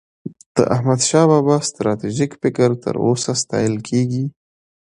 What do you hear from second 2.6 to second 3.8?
تر اوسه ستایل